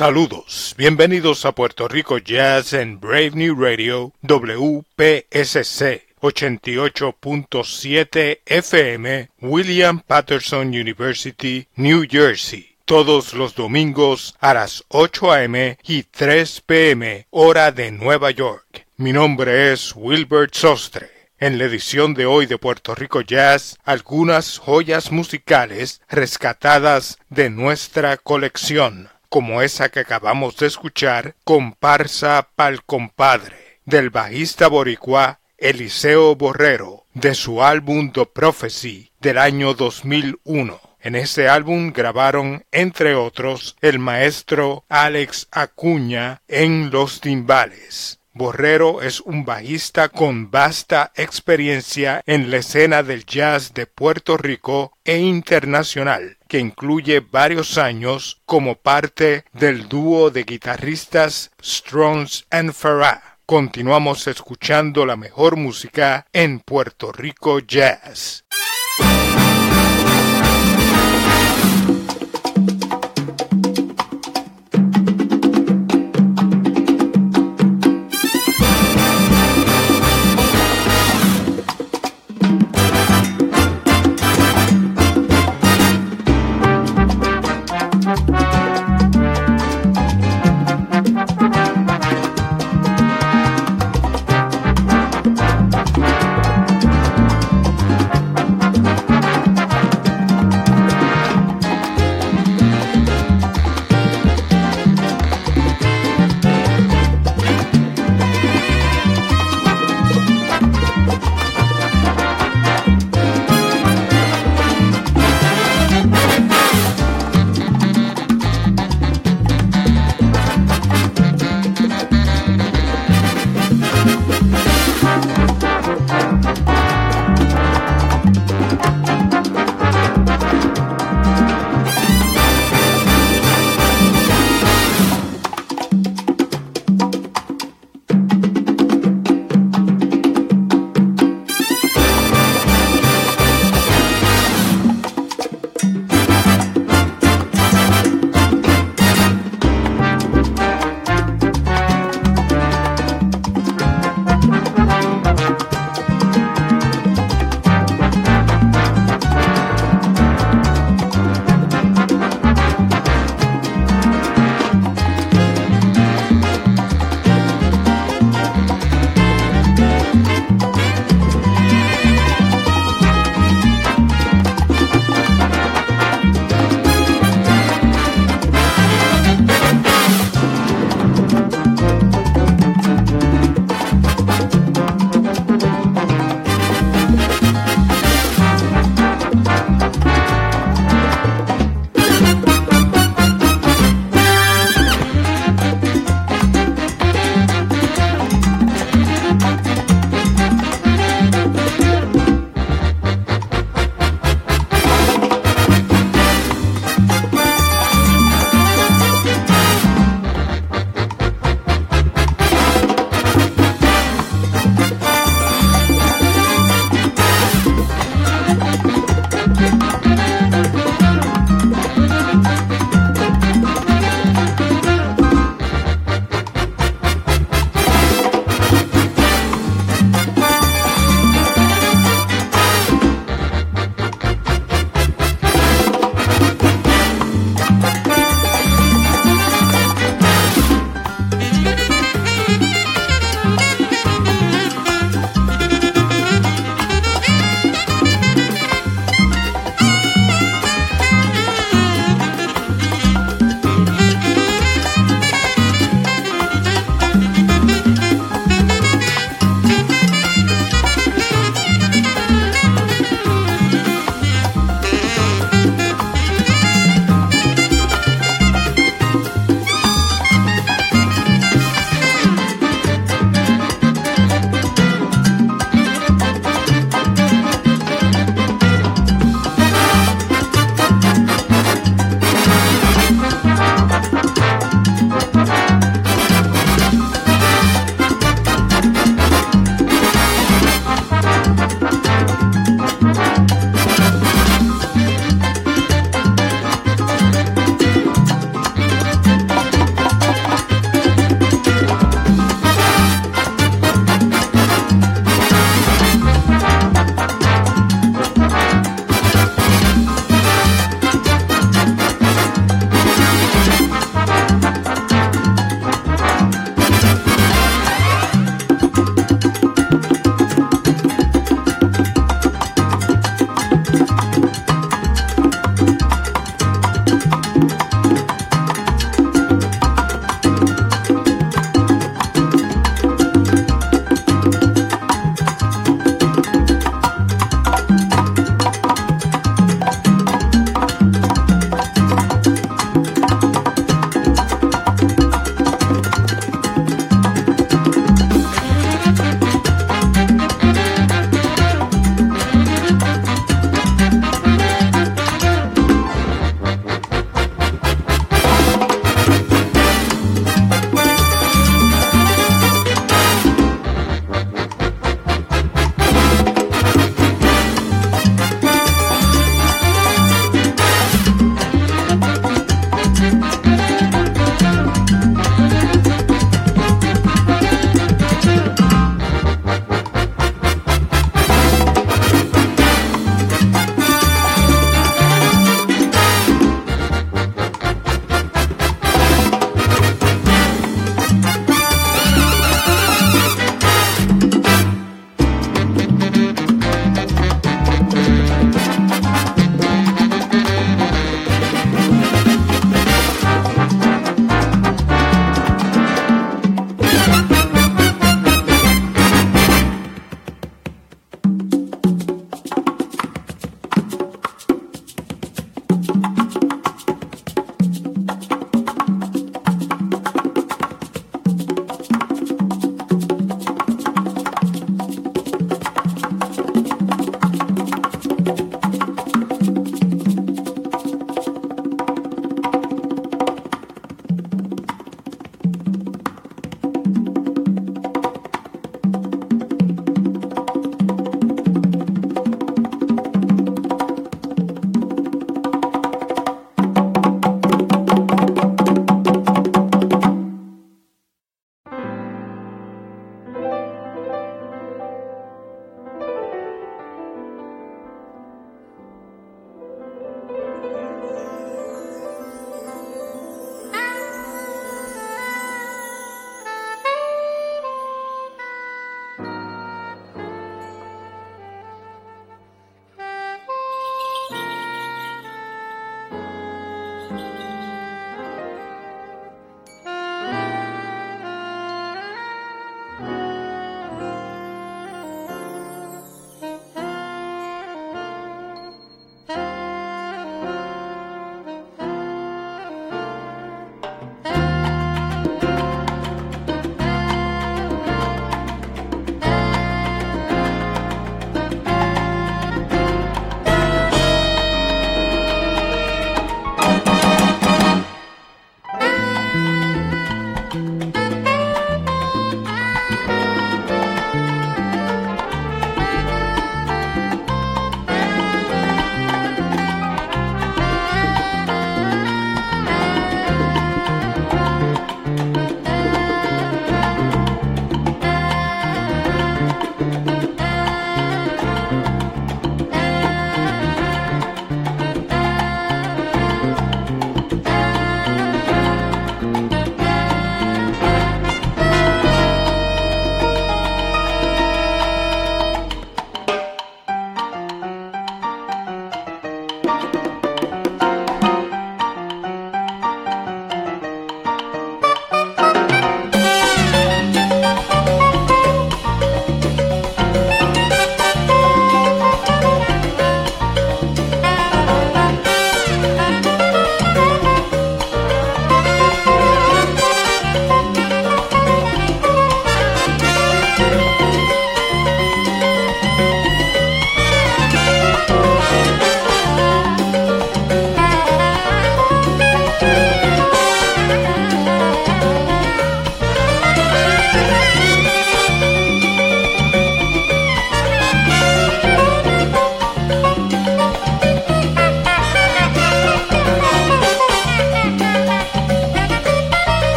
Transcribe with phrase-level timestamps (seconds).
[0.00, 10.68] Saludos, bienvenidos a Puerto Rico Jazz en Brave New Radio WPSC 88.7 FM William Patterson
[10.68, 12.76] University, New Jersey.
[12.86, 15.76] Todos los domingos a las 8 a.m.
[15.84, 17.26] y 3 p.m.
[17.28, 18.86] hora de Nueva York.
[18.96, 21.10] Mi nombre es Wilbert Sostre.
[21.38, 28.16] En la edición de hoy de Puerto Rico Jazz, algunas joyas musicales rescatadas de nuestra
[28.16, 37.06] colección como esa que acabamos de escuchar, Comparsa pa'l compadre, del bajista boricua Eliseo Borrero,
[37.14, 40.80] de su álbum The Prophecy del año 2001.
[41.00, 48.19] En ese álbum grabaron, entre otros, el maestro Alex Acuña en los timbales.
[48.32, 54.96] Borrero es un bajista con vasta experiencia en la escena del jazz de Puerto Rico
[55.04, 63.38] e internacional, que incluye varios años como parte del dúo de guitarristas Strongs and Farah.
[63.46, 68.44] Continuamos escuchando la mejor música en Puerto Rico Jazz.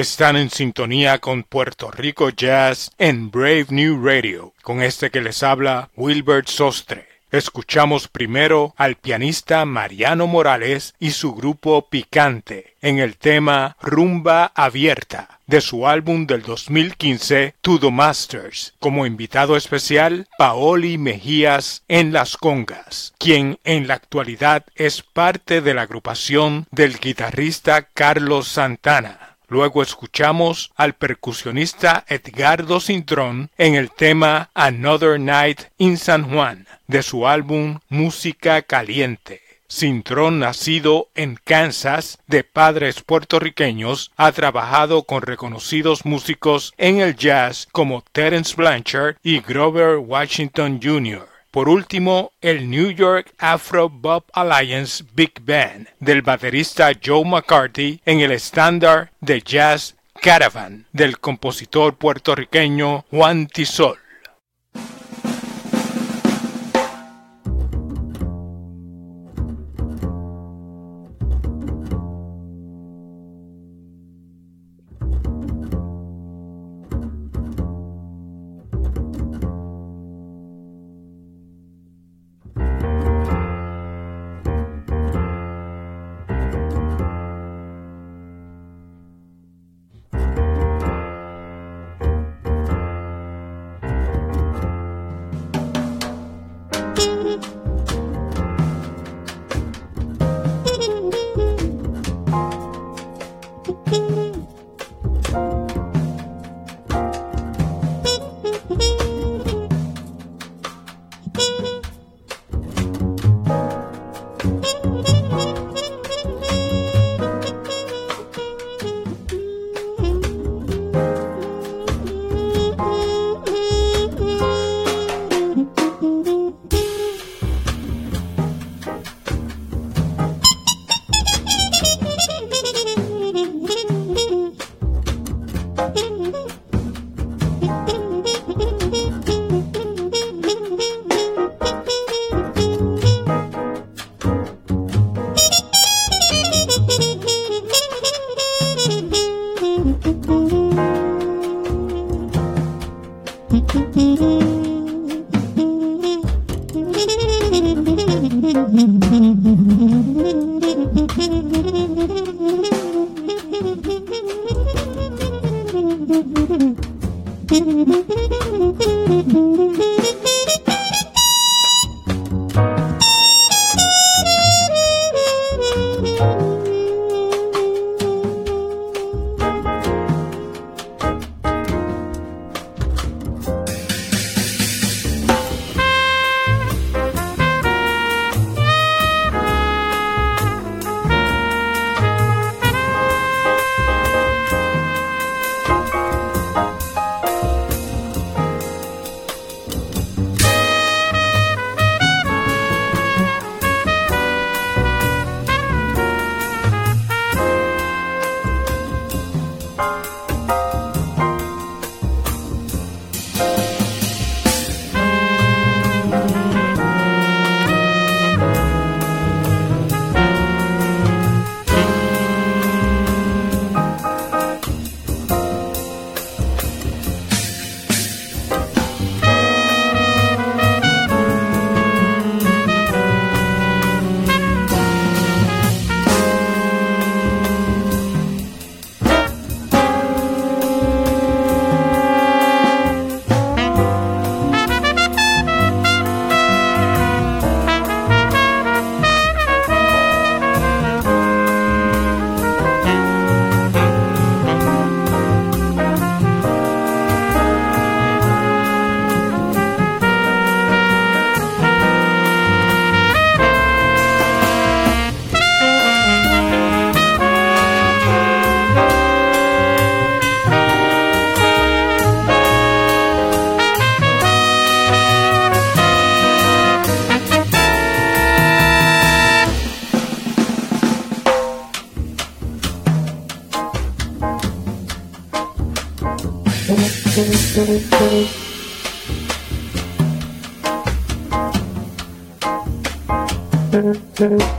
[0.00, 5.42] Están en sintonía con Puerto Rico Jazz en Brave New Radio, con este que les
[5.42, 7.06] habla Wilbert Sostre.
[7.30, 15.38] Escuchamos primero al pianista Mariano Morales y su grupo Picante en el tema Rumba Abierta
[15.46, 22.38] de su álbum del 2015 To the Masters, como invitado especial Paoli Mejías en las
[22.38, 29.29] congas, quien en la actualidad es parte de la agrupación del guitarrista Carlos Santana.
[29.50, 37.02] Luego escuchamos al percusionista Edgardo Cintrón en el tema Another Night in San Juan de
[37.02, 39.42] su álbum Música Caliente.
[39.68, 47.66] Cintrón, nacido en Kansas, de padres puertorriqueños, ha trabajado con reconocidos músicos en el jazz
[47.72, 51.29] como Terence Blanchard y Grover Washington Jr.
[51.50, 58.20] Por último, el New York Afro Bob Alliance Big Band del baterista Joe McCarthy en
[58.20, 63.98] el estándar de jazz Caravan del compositor puertorriqueño Juan Tisol.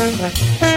[0.00, 0.67] Uh-huh.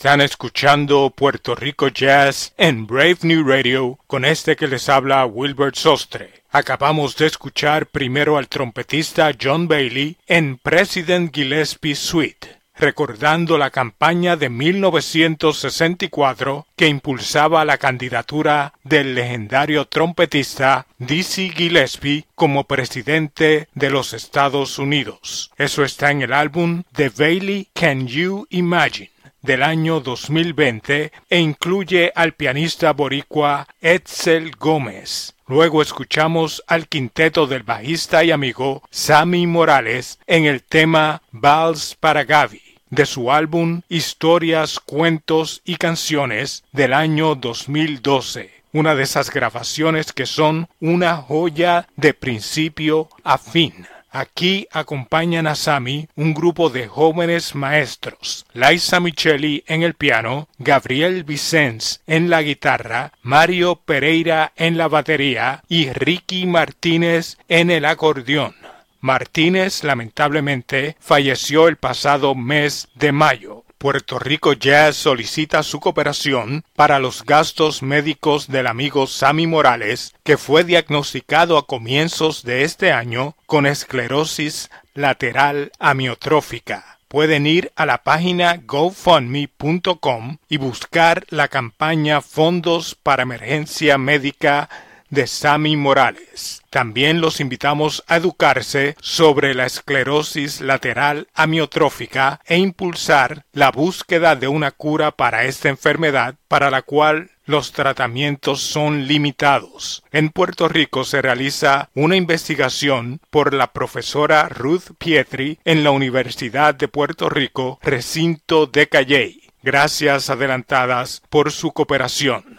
[0.00, 5.74] Están escuchando Puerto Rico Jazz en Brave New Radio con este que les habla Wilbert
[5.74, 6.42] Sostre.
[6.50, 12.48] Acabamos de escuchar primero al trompetista John Bailey en President Gillespie Suite
[12.78, 22.64] recordando la campaña de 1964 que impulsaba la candidatura del legendario trompetista Dizzy Gillespie como
[22.64, 25.50] presidente de los Estados Unidos.
[25.58, 29.09] Eso está en el álbum The Bailey Can You Imagine
[29.42, 35.34] del año 2020 e incluye al pianista boricua Edsel Gómez.
[35.46, 42.24] Luego escuchamos al quinteto del bajista y amigo Sammy Morales en el tema Vals para
[42.24, 50.12] Gavi de su álbum Historias, Cuentos y Canciones del año 2012 una de esas grabaciones
[50.12, 53.86] que son una joya de principio a fin.
[54.12, 61.22] Aquí acompañan a Sami un grupo de jóvenes maestros, Laisa Micheli en el piano, Gabriel
[61.22, 68.56] Vicens en la guitarra, Mario Pereira en la batería y Ricky Martínez en el acordeón.
[69.00, 73.64] Martínez lamentablemente falleció el pasado mes de mayo.
[73.80, 80.36] Puerto Rico Jazz solicita su cooperación para los gastos médicos del amigo Sammy Morales, que
[80.36, 86.98] fue diagnosticado a comienzos de este año con esclerosis lateral amiotrófica.
[87.08, 94.68] Pueden ir a la página gofundme.com y buscar la campaña Fondos para Emergencia Médica
[95.10, 96.62] de Sammy Morales.
[96.70, 104.48] También los invitamos a educarse sobre la esclerosis lateral amiotrófica e impulsar la búsqueda de
[104.48, 110.04] una cura para esta enfermedad para la cual los tratamientos son limitados.
[110.12, 116.76] En Puerto Rico se realiza una investigación por la profesora Ruth Pietri en la Universidad
[116.76, 119.42] de Puerto Rico, recinto de Calley.
[119.62, 122.58] Gracias adelantadas por su cooperación.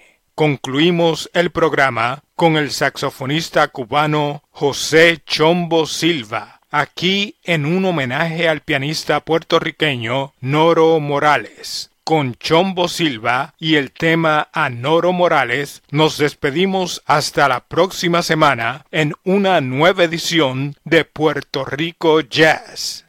[0.35, 8.61] Concluimos el programa con el saxofonista cubano José Chombo Silva, aquí en un homenaje al
[8.61, 11.91] pianista puertorriqueño Noro Morales.
[12.03, 18.85] Con Chombo Silva y el tema a Noro Morales, nos despedimos hasta la próxima semana
[18.91, 23.05] en una nueva edición de Puerto Rico Jazz.